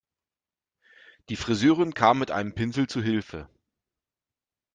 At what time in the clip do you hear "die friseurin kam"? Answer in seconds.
1.29-2.17